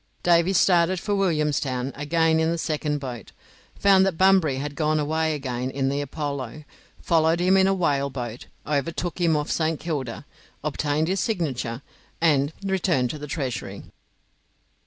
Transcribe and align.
Davy 0.23 0.51
started 0.51 0.99
for 0.99 1.13
Williamstown 1.13 1.93
again 1.95 2.39
in 2.39 2.49
the 2.49 2.57
second 2.57 2.97
boat, 2.97 3.31
found 3.75 4.03
that 4.03 4.17
Bunbury 4.17 4.55
had 4.55 4.73
gone 4.73 4.99
away 4.99 5.35
again 5.35 5.69
in 5.69 5.89
the 5.89 6.01
'Apollo', 6.01 6.63
followed 6.99 7.39
him 7.39 7.55
in 7.55 7.67
a 7.67 7.73
whale 7.75 8.09
boat, 8.09 8.47
overtook 8.65 9.21
him 9.21 9.37
off 9.37 9.51
St. 9.51 9.79
Kilda, 9.79 10.25
obtained 10.63 11.07
his 11.07 11.19
signature, 11.19 11.83
and 12.19 12.51
returned 12.65 13.11
to 13.11 13.19
the 13.19 13.27
Treasury. 13.27 13.83